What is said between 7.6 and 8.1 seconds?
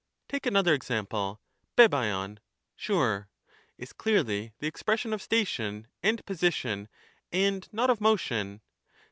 not of